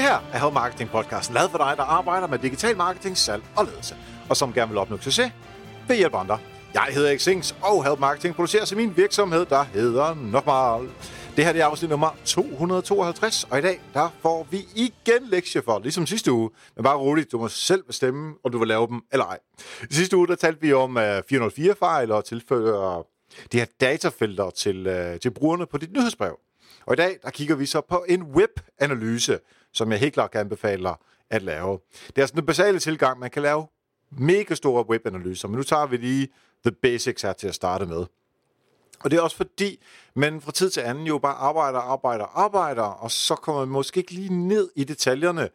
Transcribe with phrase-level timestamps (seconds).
[0.00, 3.42] Det her er Help Marketing Podcast, lavet for dig, der arbejder med digital marketing, salg
[3.56, 3.96] og ledelse,
[4.28, 5.32] og som gerne vil opnå succes
[5.88, 6.38] ved hjælp andre.
[6.74, 10.88] Jeg hedder Erik Sings, og Help Marketing producerer i min virksomhed, der hedder Normal.
[11.36, 15.62] Det her det er afsnit nummer 252, og i dag der får vi igen lektie
[15.62, 16.50] for, ligesom sidste uge.
[16.76, 19.38] Men bare roligt, du må selv bestemme, om du vil lave dem eller ej.
[19.90, 23.06] I sidste uge der talte vi om øh, uh, 404-fejl og tilføjer
[23.52, 26.38] de her datafelter til, uh, til brugerne på dit nyhedsbrev.
[26.86, 29.38] Og i dag der kigger vi så på en web-analyse,
[29.72, 30.94] som jeg helt klart kan anbefale
[31.30, 31.78] at lave.
[32.06, 33.66] Det er altså sådan en basale tilgang, man kan lave
[34.10, 36.28] mega store webanalyser, men nu tager vi lige
[36.64, 38.06] the basics her til at starte med.
[39.00, 39.82] Og det er også fordi,
[40.14, 43.98] man fra tid til anden jo bare arbejder, arbejder, arbejder, og så kommer man måske
[43.98, 45.48] ikke lige ned i detaljerne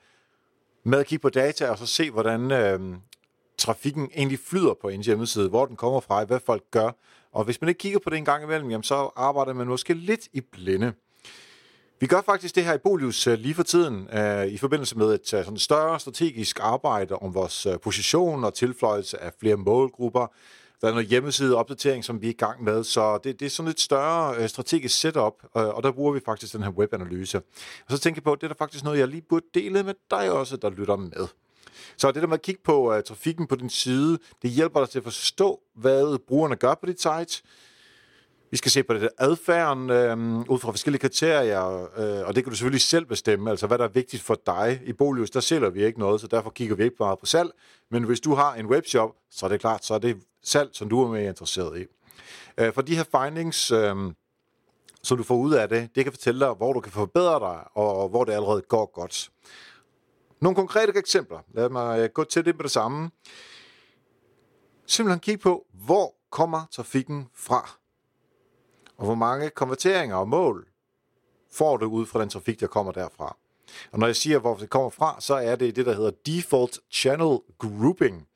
[0.83, 2.79] med at kigge på data, og så se, hvordan øh,
[3.57, 6.91] trafikken egentlig flyder på ens hjemmeside, hvor den kommer fra, hvad folk gør.
[7.31, 9.94] Og hvis man ikke kigger på det en gang imellem, jamen, så arbejder man måske
[9.94, 10.94] lidt i blinde.
[11.99, 15.13] Vi gør faktisk det her i Bolius øh, lige for tiden, øh, i forbindelse med
[15.13, 20.27] et øh, sådan større strategisk arbejde om vores øh, position og tilføjelse af flere målgrupper.
[20.81, 23.71] Der er noget hjemmesideopdatering, som vi er i gang med, så det, det er sådan
[23.71, 27.38] et større strategisk setup, og der bruger vi faktisk den her webanalyse.
[27.38, 29.83] Og så tænker jeg på, at det er der faktisk noget, jeg lige burde dele
[29.83, 31.27] med dig også, der lytter med.
[31.97, 34.89] Så det der med at kigge på uh, trafikken på din side, det hjælper dig
[34.89, 37.43] til at forstå, hvad brugerne gør på dit site,
[38.56, 42.52] vi skal se på det adfærden øh, ud fra forskellige kriterier, øh, og det kan
[42.52, 44.81] du selvfølgelig selv bestemme, altså hvad der er vigtigt for dig.
[44.86, 47.50] I Bolius, der sælger vi ikke noget, så derfor kigger vi ikke meget på salg.
[47.92, 50.89] Men hvis du har en webshop, så er det klart, så er det salg, som
[50.89, 51.86] du er mere interesseret i.
[52.58, 53.95] Øh, for de her findings, øh,
[55.03, 57.64] som du får ud af det, det kan fortælle dig, hvor du kan forbedre dig,
[57.73, 59.30] og hvor det allerede går godt.
[60.42, 61.40] Nogle konkrete eksempler.
[61.53, 63.12] Lad mig øh, gå til det med det samme.
[64.88, 67.84] Simpelthen kig på, hvor kommer trafikken fra?
[68.97, 70.67] Og hvor mange konverteringer og mål
[71.51, 73.38] får du ud fra den trafik, der kommer derfra.
[73.91, 76.79] Og når jeg siger, hvor det kommer fra, så er det det, der hedder Default
[76.91, 78.28] Channel Grouping.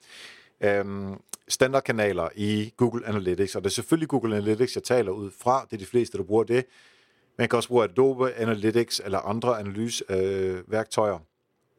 [0.61, 5.67] Øhm, standardkanaler i Google Analytics, og det er selvfølgelig Google Analytics, jeg taler ud fra.
[5.69, 6.65] Det er de fleste, der bruger det.
[7.37, 11.13] Man kan også bruge Adobe Analytics eller andre analyseværktøjer.
[11.13, 11.19] Øh,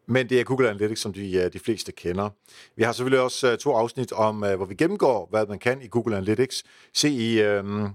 [0.06, 2.30] men det er Google Analytics, som de, øh, de fleste kender.
[2.76, 5.82] Vi har selvfølgelig også øh, to afsnit om, øh, hvor vi gennemgår, hvad man kan
[5.82, 6.64] i Google Analytics.
[6.92, 7.90] Se i uh,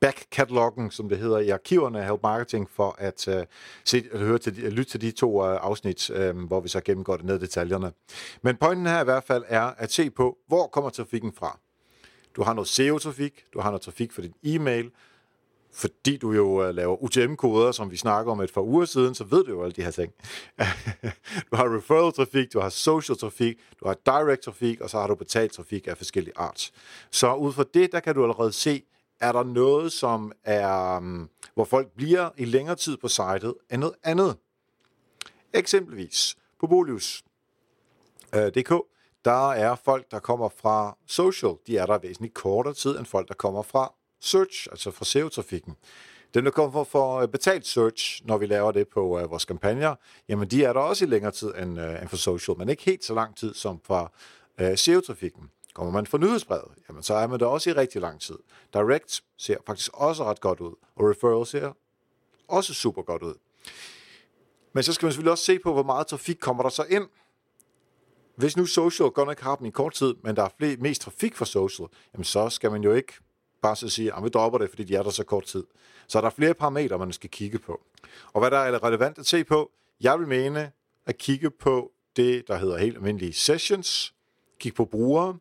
[0.00, 3.34] back-cataloggen, som det hedder, i arkiverne af Help Marketing, for at, uh,
[3.84, 6.80] se, at, høre til, at lytte til de to uh, afsnit, uh, hvor vi så
[6.80, 7.92] gennemgår det ned i detaljerne.
[8.42, 11.58] Men pointen her i hvert fald er at se på, hvor kommer trafikken fra.
[12.36, 14.90] Du har noget SEO-trafik, du har noget trafik for din e-mail,
[15.72, 19.24] fordi du jo uh, laver UTM-koder, som vi snakker om et par uger siden, så
[19.24, 20.12] ved du jo alle de her ting.
[21.50, 25.86] du har referral-trafik, du har social-trafik, du har direct-trafik, og så har du betalt trafik
[25.86, 26.70] af forskellige art.
[27.10, 28.82] Så ud fra det, der kan du allerede se,
[29.20, 33.80] er der noget, som er, mm, hvor folk bliver i længere tid på sitet, end
[33.80, 34.36] noget andet.
[35.52, 38.80] Eksempelvis på Bolius.dk, øh,
[39.24, 43.28] der er folk, der kommer fra social, de er der væsentligt kortere tid end folk,
[43.28, 45.76] der kommer fra search, altså fra SEO-trafikken.
[46.34, 49.94] Dem, der kommer for øh, betalt search, når vi laver det på uh, vores kampagner,
[50.28, 52.82] jamen de er der også i længere tid end, uh, end for social, men ikke
[52.82, 54.12] helt så lang tid som fra
[54.60, 55.50] uh, SEO-trafikken.
[55.76, 58.38] Kommer man fra nyhedsbrevet, jamen så er man der også i rigtig lang tid.
[58.74, 61.72] Direct ser faktisk også ret godt ud, og referral ser
[62.48, 63.34] også super godt ud.
[64.72, 67.08] Men så skal man selvfølgelig også se på, hvor meget trafik kommer der så ind.
[68.36, 71.02] Hvis nu social godt nok har dem i kort tid, men der er flere, mest
[71.02, 73.12] trafik for social, jamen så skal man jo ikke
[73.62, 75.64] bare så sige, at vi dropper det, fordi de er der så kort tid.
[76.08, 77.80] Så er der flere parametre, man skal kigge på.
[78.32, 79.70] Og hvad der er relevant at se på,
[80.00, 80.72] jeg vil mene
[81.06, 84.14] at kigge på det, der hedder helt almindelige sessions,
[84.58, 85.38] kigge på brugere,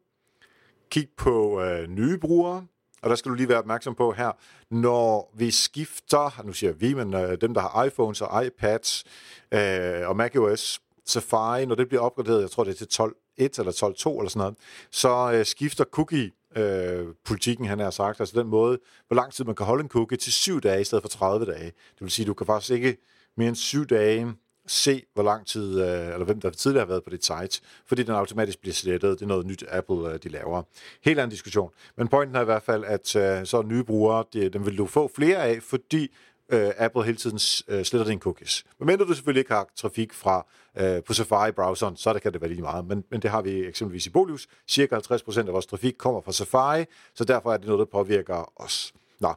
[0.95, 2.67] kig på øh, nye brugere,
[3.01, 4.31] og der skal du lige være opmærksom på her,
[4.71, 9.03] når vi skifter, nu siger vi, men øh, dem, der har iPhones og iPads
[9.51, 13.71] øh, og macOS, Safari, når det bliver opgraderet, jeg tror det er til 12.1 eller
[13.71, 14.55] 12.2 eller sådan noget,
[14.91, 19.45] så øh, skifter cookie øh, politikken, han har sagt, altså den måde, hvor lang tid
[19.45, 21.65] man kan holde en cookie til 7 dage i stedet for 30 dage.
[21.65, 22.97] Det vil sige, du kan faktisk ikke
[23.37, 24.35] mere end 7 dage
[24.67, 28.03] se, hvor lang tid, øh, eller hvem der tidligere har været på dit site, fordi
[28.03, 29.19] den automatisk bliver slettet.
[29.19, 30.63] Det er noget nyt Apple, øh, de laver.
[31.01, 31.71] Helt anden diskussion.
[31.97, 34.85] Men pointen er i hvert fald, at øh, så nye brugere, de, dem vil du
[34.85, 36.11] få flere af, fordi
[36.49, 38.65] øh, Apple hele tiden øh, sletter dine cookies.
[38.79, 40.45] Men du selvfølgelig ikke har trafik fra
[40.77, 42.85] øh, på Safari-browseren, så der kan det være lige meget.
[42.85, 44.47] Men, men det har vi eksempelvis i Bolius.
[44.67, 48.61] Cirka 50% af vores trafik kommer fra Safari, så derfor er det noget, der påvirker
[48.61, 48.93] os.
[49.19, 49.33] Nå.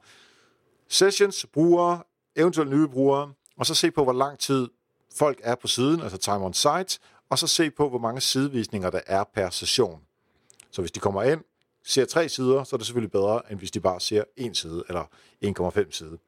[0.88, 2.02] Sessions, brugere,
[2.36, 4.68] eventuelt nye brugere, og så se på, hvor lang tid
[5.14, 6.98] folk er på siden, altså time on site,
[7.30, 10.00] og så se på, hvor mange sidevisninger der er per session.
[10.70, 11.40] Så hvis de kommer ind,
[11.84, 14.84] ser tre sider, så er det selvfølgelig bedre, end hvis de bare ser en side
[14.88, 15.04] eller
[15.44, 16.18] 1,5 side.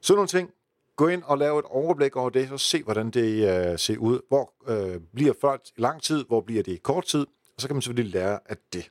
[0.00, 0.50] Så nogle ting.
[0.96, 4.20] gå ind og lave et overblik over det, og se, hvordan det øh, ser ud.
[4.28, 7.26] Hvor øh, bliver folk i lang tid, hvor bliver det i kort tid,
[7.56, 8.90] og så kan man selvfølgelig lære af det.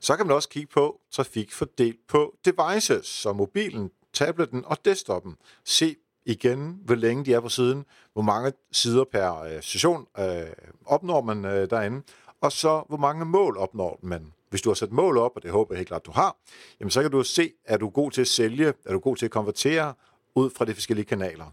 [0.00, 5.36] Så kan man også kigge på trafik fordelt på devices, så mobilen, tabletten og desktopen.
[5.64, 5.96] Se
[6.26, 10.46] igen, hvor længe de er på siden, hvor mange sider per øh, session øh,
[10.86, 12.02] opnår man øh, derinde,
[12.40, 14.32] og så hvor mange mål opnår man.
[14.50, 16.36] Hvis du har sat mål op, og det håber jeg helt klart, du har,
[16.80, 19.24] jamen så kan du se, er du god til at sælge, er du god til
[19.24, 19.94] at konvertere
[20.34, 21.46] ud fra de forskellige kanaler.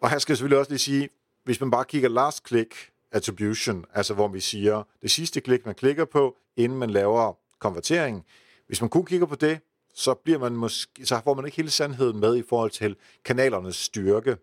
[0.00, 1.08] Og her skal jeg selvfølgelig også lige sige,
[1.44, 2.74] hvis man bare kigger last click
[3.12, 8.24] attribution, altså hvor vi siger, det sidste klik, man klikker på, inden man laver konvertering,
[8.66, 9.60] hvis man kun kigger på det,
[9.98, 13.76] så, bliver man måske, så får man ikke hele sandheden med i forhold til kanalernes
[13.76, 14.36] styrke.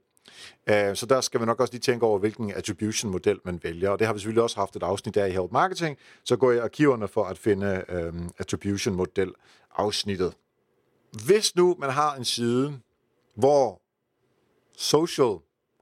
[0.69, 3.89] Øh, så der skal man nok også lige tænke over, hvilken attribution-model man vælger.
[3.89, 5.97] Og det har vi selvfølgelig også haft et afsnit af i Help Marketing.
[6.23, 10.33] Så går jeg i arkiverne for at finde øhm, attribution-model-afsnittet.
[11.25, 12.79] Hvis nu man har en side,
[13.35, 13.81] hvor
[14.77, 15.37] social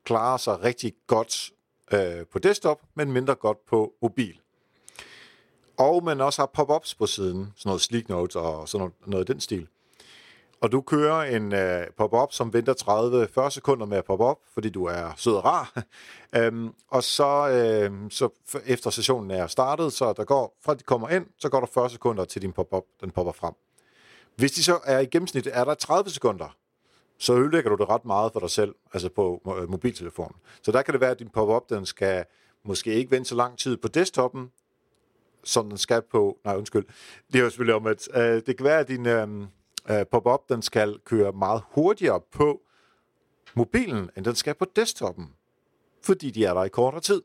[0.05, 1.51] klarer sig rigtig godt
[1.93, 4.39] øh, på desktop, men mindre godt på mobil,
[5.83, 9.29] og man også har pop-ups på siden, sådan noget sleek notes og sådan noget, noget
[9.29, 9.67] i den stil,
[10.63, 14.69] og du kører en øh, pop-up, som venter 30-40 sekunder med at pop up, fordi
[14.69, 15.83] du er sød og rar,
[16.37, 18.29] øhm, og så, øh, så
[18.65, 21.89] efter sessionen er startet, så der går, fra de kommer ind, så går der 40
[21.89, 23.53] sekunder til din pop-up, den popper frem.
[24.35, 26.55] Hvis de så er i gennemsnit, er der 30 sekunder,
[27.19, 30.35] så ødelægger du det ret meget for dig selv, altså på øh, mobiltelefonen.
[30.61, 32.25] Så der kan det være, at din pop-up, den skal
[32.65, 34.51] måske ikke vente så lang tid på desktoppen,
[35.43, 36.37] som den skal på...
[36.45, 36.85] Nej, undskyld.
[37.33, 39.05] Det er jo selvfølgelig om, at øh, det kan være, at din...
[39.05, 39.47] Øhm,
[39.89, 42.61] øh, pop-up, den skal køre meget hurtigere på
[43.55, 45.33] mobilen, end den skal på desktoppen,
[46.03, 47.21] fordi de er der i kortere tid.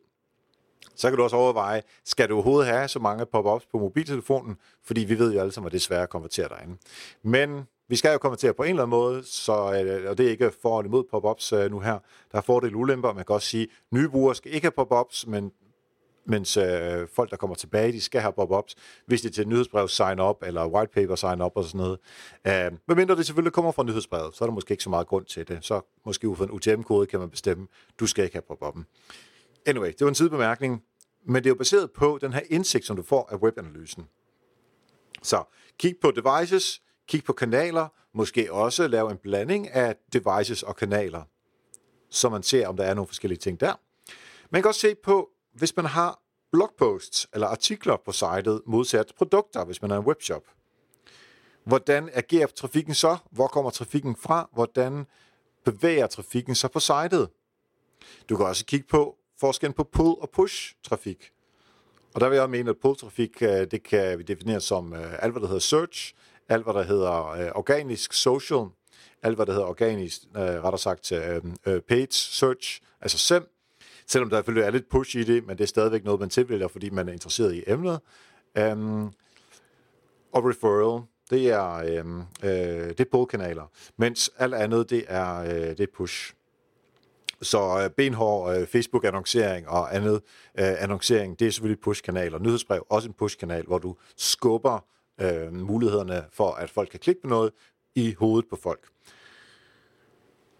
[0.94, 5.00] Så kan du også overveje, skal du overhovedet have så mange pop-ups på mobiltelefonen, fordi
[5.00, 6.76] vi ved jo alle sammen, at det er svært at konvertere derinde.
[7.23, 10.31] Men vi skal jo konvertere på en eller anden måde, så, øh, og det er
[10.31, 11.99] ikke for eller imod pop-ups øh, nu her.
[12.32, 13.12] Der er fordele og ulemper.
[13.12, 15.53] Man kan også sige, at nye brugere skal ikke have pop-ups, men
[16.29, 18.75] mens øh, folk, der kommer tilbage, de skal have pop-ups,
[19.07, 21.99] hvis det er til nyhedsbrev sign up eller white paper sign up og sådan noget.
[22.47, 25.07] Øh, men mindre det selvfølgelig kommer fra nyhedsbrevet, så er der måske ikke så meget
[25.07, 25.65] grund til det.
[25.65, 27.67] Så måske ud fra en UTM-kode kan man bestemme,
[28.01, 28.83] du skal ikke have pop-up'en.
[29.67, 30.83] Anyway, det var en sidebemærkning,
[31.27, 34.09] men det er jo baseret på den her indsigt, som du får af webanalysen.
[35.23, 35.43] Så
[35.79, 41.23] kig på devices, kig på kanaler, måske også lave en blanding af devices og kanaler,
[42.11, 43.75] så man ser, om der er nogle forskellige ting der.
[44.51, 46.20] Man kan også se på, hvis man har
[46.52, 50.43] blogposts eller artikler på sitet modsat produkter, hvis man er en webshop.
[51.64, 53.16] Hvordan agerer trafikken så?
[53.31, 54.49] Hvor kommer trafikken fra?
[54.52, 55.06] Hvordan
[55.64, 57.28] bevæger trafikken sig på sitet?
[58.28, 61.31] Du kan også kigge på forskellen på pull og push trafik.
[62.14, 65.32] Og der vil jeg mene, at pull-trafik, øh, det kan vi definere som øh, alt,
[65.32, 66.14] hvad der hedder search,
[66.49, 68.66] alt, hvad der hedder øh, organisk social,
[69.22, 71.12] alt, hvad der hedder organisk, rettere sagt,
[71.88, 73.46] page search, altså SEM,
[74.08, 76.69] Selvom der selvfølgelig er lidt push i det, men det er stadigvæk noget, man tilvælger,
[76.69, 78.00] fordi man er interesseret i emnet.
[78.60, 79.12] Um,
[80.32, 85.46] og referral, det er, um, uh, det er pull-kanaler, mens alt andet, det er, uh,
[85.49, 86.34] det er push.
[87.43, 90.20] Så uh, benhård uh, Facebook-annoncering og andet uh,
[90.55, 92.38] annoncering, det er selvfølgelig push-kanaler.
[92.38, 94.84] Nyhedsbrev, også en push-kanal, hvor du skubber
[95.22, 97.53] uh, mulighederne for, at folk kan klikke på noget
[97.94, 98.88] i hovedet på folk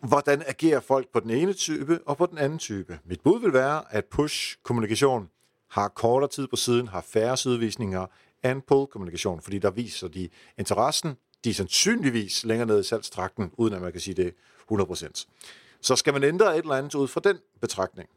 [0.02, 2.99] hvordan agerer folk på den ene type og på den anden type.
[3.05, 5.31] Mit bud vil være, at push-kommunikation
[5.71, 8.07] har kortere tid på siden, har færre sidevisninger
[8.45, 10.28] end pull-kommunikation, fordi der viser de
[10.59, 14.35] interessen, de er sandsynligvis længere nede i salgstrakten, uden at man kan sige det
[14.73, 15.26] 100%.
[15.81, 18.09] Så skal man ændre et eller andet ud fra den betragtning.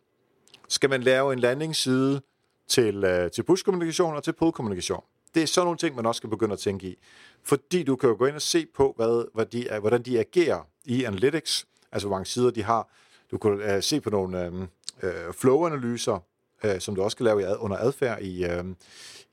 [0.67, 2.21] Skal man lave en landingsside
[2.67, 5.03] til, øh, til push-kommunikation og til pull-kommunikation.
[5.35, 6.95] Det er sådan nogle ting, man også skal begynde at tænke i.
[7.43, 10.67] Fordi du kan jo gå ind og se på, hvad, hvad de, hvordan de agerer
[10.85, 12.89] i Analytics, altså hvor mange sider de har.
[13.31, 14.53] Du kan øh, se på nogle øh,
[15.03, 16.19] øh, flow-analyser,
[16.63, 18.63] øh, som du også kan lave under adfærd i, øh,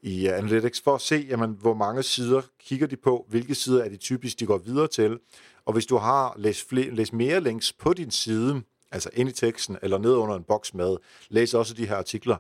[0.01, 3.85] i øh, Analytics, for at se, jamen, hvor mange sider kigger de på, hvilke sider
[3.85, 5.19] er de typisk, de går videre til.
[5.65, 9.33] Og hvis du har læst, flere, læst mere links på din side, altså ind i
[9.33, 10.97] teksten, eller ned under en boks med,
[11.29, 12.37] læs også de her artikler,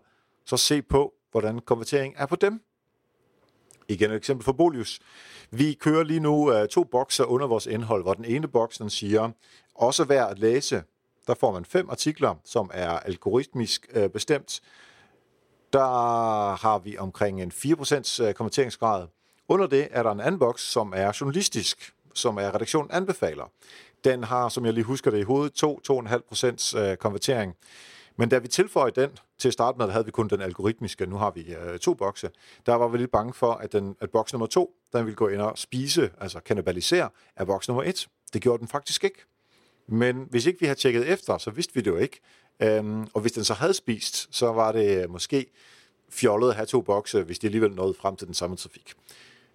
[0.46, 2.60] så se på, hvordan konvertering er på dem.
[3.88, 4.98] Igen et eksempel for Bolius.
[5.50, 8.90] Vi kører lige nu uh, to bokser under vores indhold, hvor den ene boks den
[8.90, 9.30] siger,
[9.78, 10.82] også værd at læse.
[11.26, 14.60] Der får man fem artikler, som er algoritmisk øh, bestemt.
[15.72, 15.86] Der
[16.56, 19.06] har vi omkring en 4% øh, konverteringsgrad.
[19.48, 23.50] Under det er der en anden boks, som er journalistisk, som er redaktionen anbefaler.
[24.04, 27.56] Den har, som jeg lige husker det i hovedet, 2-2,5% øh, konvertering.
[28.16, 31.06] Men da vi tilføjede den til at starte med, der havde vi kun den algoritmiske,
[31.06, 32.30] nu har vi øh, to bokse.
[32.66, 35.28] Der var vi lidt bange for, at, den, at boks nummer to, den ville gå
[35.28, 38.08] ind og spise, altså kanibalisere, af boks nummer et.
[38.32, 39.18] Det gjorde den faktisk ikke.
[39.88, 42.20] Men hvis ikke vi havde tjekket efter, så vidste vi det jo ikke.
[42.62, 45.46] Øhm, og hvis den så havde spist, så var det øh, måske
[46.10, 48.92] fjollet at have to bokse, hvis de alligevel nåede frem til den samme trafik.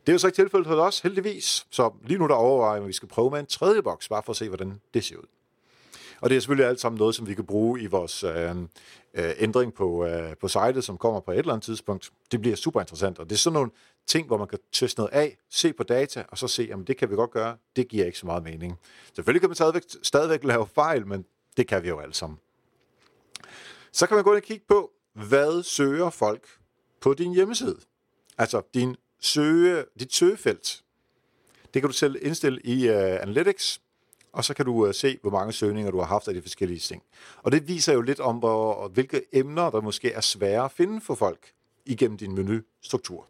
[0.01, 1.65] Det er jo så ikke tilfældet hos os, heldigvis.
[1.69, 4.23] Så lige nu der overvejer vi, at vi skal prøve med en tredje boks, bare
[4.23, 5.27] for at se, hvordan det ser ud.
[6.23, 8.55] Og det er selvfølgelig alt sammen noget, som vi kan bruge i vores øh,
[9.13, 12.11] øh, ændring på, øh, på sitet, som kommer på et eller andet tidspunkt.
[12.31, 13.71] Det bliver super interessant, og det er sådan nogle
[14.07, 16.97] ting, hvor man kan teste noget af, se på data, og så se, om det
[16.97, 17.57] kan vi godt gøre.
[17.75, 18.79] Det giver ikke så meget mening.
[19.13, 21.25] Selvfølgelig kan man stadigvæk, stadigvæk lave fejl, men
[21.57, 22.39] det kan vi jo alle sammen.
[23.91, 26.47] Så kan man gå ind og kigge på, hvad søger folk
[27.01, 27.77] på din hjemmeside?
[28.37, 30.83] Altså din søge, dit søgefelt.
[31.73, 33.81] Det kan du selv indstille i uh, Analytics,
[34.33, 36.79] og så kan du øh, se, hvor mange søgninger du har haft af de forskellige
[36.79, 37.03] ting.
[37.37, 41.01] Og det viser jo lidt om, hvor, hvilke emner, der måske er svære at finde
[41.01, 41.51] for folk
[41.85, 43.27] igennem din menustruktur.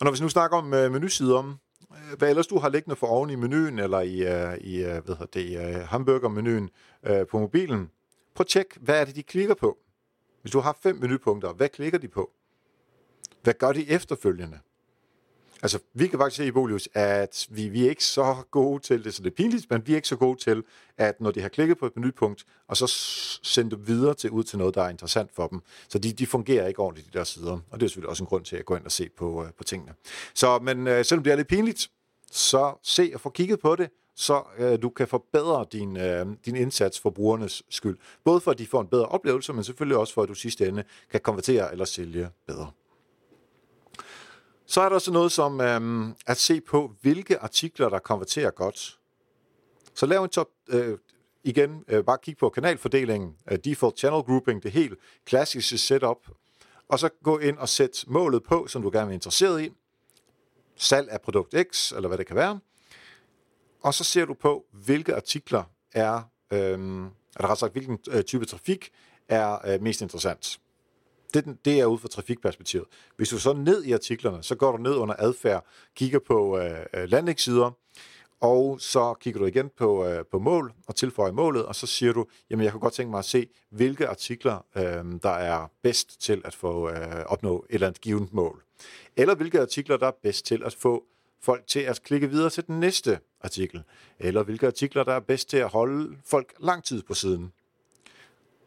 [0.00, 1.58] Og når vi nu snakker om uh, menusider,
[1.90, 4.16] øh, hvad ellers du har liggende for oven i menuen, eller i,
[4.60, 6.70] i uh, hvad det, uh, hamburgermenuen
[7.30, 7.90] på mobilen,
[8.34, 9.78] prøv at tjek, hvad er det, de klikker på.
[10.42, 12.30] Hvis du har fem menupunkter, hvad klikker de på?
[13.42, 14.58] Hvad gør de efterfølgende?
[15.62, 19.04] Altså, vi kan faktisk se i Bolius, at vi, vi er ikke så gode til
[19.04, 20.64] det, så det er pinligt, men vi er ikke så gode til,
[20.98, 22.86] at når de har klikket på et menupunkt, og så
[23.42, 25.60] sende det videre til, ud til noget, der er interessant for dem.
[25.88, 27.58] Så de, de fungerer ikke ordentligt, de der sider.
[27.70, 29.52] Og det er selvfølgelig også en grund til at gå ind og se på, øh,
[29.52, 29.94] på tingene.
[30.34, 31.90] Så, men øh, selvom det er lidt pinligt,
[32.30, 36.56] så se og få kigget på det, så øh, du kan forbedre din, øh, din
[36.56, 37.98] indsats for brugernes skyld.
[38.24, 40.68] Både for, at de får en bedre oplevelse, men selvfølgelig også for, at du sidste
[40.68, 42.70] ende kan konvertere eller sælge bedre.
[44.66, 48.98] Så er der også noget som øhm, at se på, hvilke artikler, der konverterer godt.
[49.94, 50.98] Så lav en top, øh,
[51.44, 56.28] igen, øh, bare kig på kanalfordelingen, øh, default channel grouping, det helt klassiske setup,
[56.88, 59.70] og så gå ind og sæt målet på, som du gerne er interesseret i.
[60.76, 62.60] Salg af produkt X, eller hvad det kan være.
[63.80, 66.58] Og så ser du på, hvilke artikler er, øh,
[67.36, 68.90] eller ret sagt, hvilken øh, type trafik
[69.28, 70.60] er øh, mest interessant.
[71.34, 72.86] Det, det er ud fra trafikperspektivet.
[73.16, 76.86] Hvis du så ned i artiklerne, så går du ned under adfærd, kigger på øh,
[76.94, 77.70] øh, landingssider,
[78.40, 82.12] og så kigger du igen på, øh, på mål og tilføjer målet, og så siger
[82.12, 86.20] du, jamen jeg kunne godt tænke mig at se, hvilke artikler, øh, der er bedst
[86.20, 88.62] til at få øh, opnå et eller andet givet mål.
[89.16, 91.04] Eller hvilke artikler, der er bedst til at få
[91.40, 93.82] folk til at klikke videre til den næste artikel.
[94.18, 97.52] Eller hvilke artikler, der er bedst til at holde folk lang tid på siden.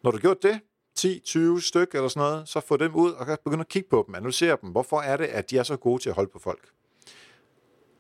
[0.04, 0.60] Når du har gjort det,
[1.00, 4.16] 10-20 stykker eller sådan noget, så få dem ud og begynde at kigge på dem,
[4.16, 4.70] analysere dem.
[4.70, 6.70] Hvorfor er det, at de er så gode til at holde på folk?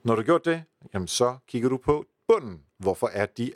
[0.04, 2.62] Når du har gjort det, jamen så kigger du på bunden.
[2.78, 3.54] Hvorfor er de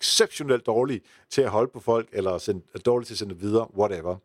[0.00, 4.16] exceptionelt dårlige til at holde på folk, eller sende, dårlige til at sende videre, whatever.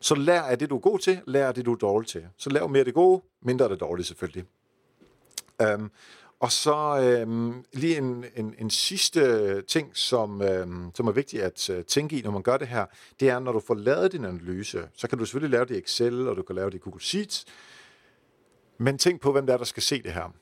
[0.00, 2.28] Så lær af det, du er god til, lær af det, du er dårlig til.
[2.36, 4.44] Så lav mere det gode, mindre det dårlige selvfølgelig.
[5.74, 5.90] Um,
[6.40, 11.70] og så øhm, lige en, en, en sidste ting, som, øhm, som er vigtigt at
[11.70, 12.86] øh, tænke i, når man gør det her,
[13.20, 15.78] det er, når du får lavet din analyse, så kan du selvfølgelig lave det i
[15.78, 17.44] Excel, og du kan lave det i Google Sheets,
[18.78, 20.34] men tænk på, hvem der er, der skal se det her.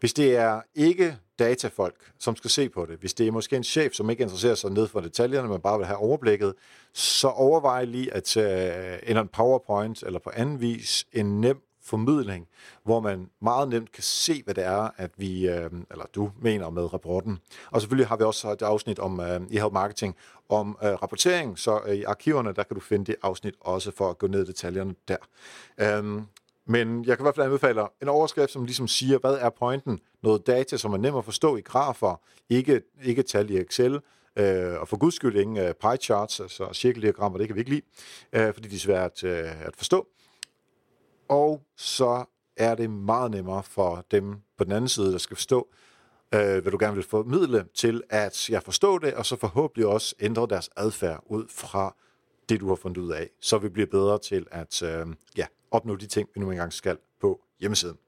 [0.00, 3.64] Hvis det er ikke datafolk, som skal se på det, hvis det er måske en
[3.64, 6.54] chef, som ikke interesserer sig ned for detaljerne, men bare vil have overblikket,
[6.92, 12.48] så overvej lige at uh, en PowerPoint eller på anden vis en nem formidling,
[12.84, 16.70] hvor man meget nemt kan se, hvad det er, at vi, øh, eller du mener
[16.70, 17.38] med rapporten.
[17.70, 20.16] Og selvfølgelig har vi også et afsnit om øh, e-health marketing,
[20.48, 24.10] om øh, rapportering, så øh, i arkiverne, der kan du finde det afsnit også for
[24.10, 25.16] at gå ned i detaljerne der.
[25.78, 26.22] Øh,
[26.68, 30.00] men jeg kan i hvert fald anbefale en overskrift, som ligesom siger, hvad er pointen?
[30.22, 34.00] Noget data, som er nem at forstå i grafer, ikke, ikke tal i Excel,
[34.38, 37.70] Øh, og for guds skyld ingen uh, pie charts, altså cirkeldiagrammer, det kan vi ikke
[37.70, 37.82] lide,
[38.32, 40.06] øh, fordi de er svært uh, øh, at forstå
[41.28, 42.24] og så
[42.56, 45.68] er det meget nemmere for dem på den anden side, der skal forstå,
[46.34, 50.14] øh, hvad du gerne vil formidle, til at jeg forstår det, og så forhåbentlig også
[50.20, 51.94] ændre deres adfærd ud fra
[52.48, 55.06] det, du har fundet ud af, så vi bliver bedre til at øh,
[55.36, 57.98] ja, opnå de ting, vi nu engang skal på hjemmesiden.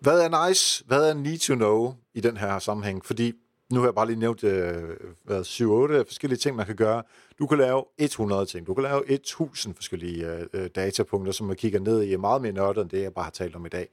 [0.00, 0.84] Hvad er nice?
[0.86, 3.04] Hvad er need to know i den her sammenhæng?
[3.04, 3.32] Fordi
[3.72, 4.82] nu har jeg bare lige nævnt øh,
[5.28, 7.02] 7-8 forskellige ting, man kan gøre.
[7.38, 8.66] Du kan lave 100 ting.
[8.66, 12.16] Du kan lave 1000 forskellige øh, øh, datapunkter, som man kigger ned i.
[12.16, 13.88] meget mere nørdet end det, jeg bare har talt om i dag.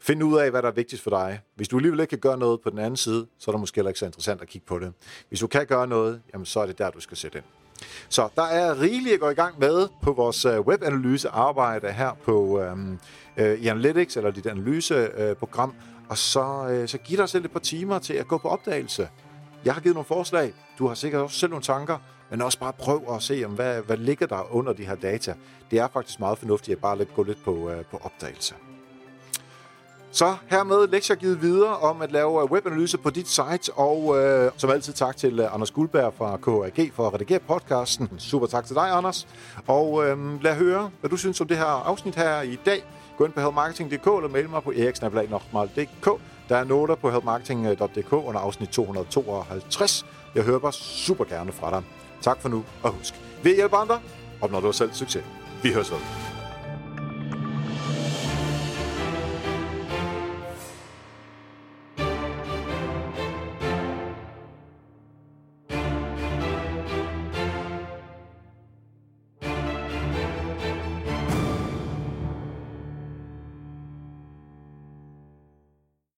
[0.00, 1.40] Find ud af, hvad der er vigtigst for dig.
[1.54, 3.76] Hvis du alligevel ikke kan gøre noget på den anden side, så er det måske
[3.76, 4.92] heller ikke så interessant at kigge på det.
[5.28, 7.44] Hvis du kan gøre noget, jamen så er det der, du skal sætte ind.
[8.08, 12.10] Så der er rigeligt at gå i gang med på vores øh, webanalyse arbejde her
[12.24, 12.98] på øhm,
[13.36, 15.74] øh, i Analytics, eller dit analyseprogram.
[15.78, 18.48] Øh, og så, øh, så giv dig selv et par timer til at gå på
[18.48, 19.08] opdagelse.
[19.64, 20.52] Jeg har givet nogle forslag.
[20.78, 21.98] Du har sikkert også selv nogle tanker,
[22.30, 25.34] men også bare prøv at se, om hvad, hvad ligger der under de her data.
[25.70, 28.54] Det er faktisk meget fornuftigt at bare gå lidt på, øh, på opdagelse.
[30.10, 34.52] Så hermed lektier givet videre om at lave øh, webanalyse på dit site, og øh,
[34.56, 38.10] som altid tak til øh, Anders Guldberg fra KAG for at redigere podcasten.
[38.18, 39.28] Super tak til dig, Anders.
[39.66, 42.84] Og øh, lad høre, hvad du synes om det her afsnit her i dag.
[43.16, 46.20] Gå ind på helpmarketing.dk eller mail mig på eriksnabelag.dk.
[46.48, 50.06] Der er noter på helpmarketing.dk under afsnit 252.
[50.34, 51.82] Jeg hører bare super gerne fra dig.
[52.22, 54.00] Tak for nu, og husk, ved hjælp andre,
[54.40, 55.24] opnår du selv succes.
[55.62, 56.31] Vi høres ved.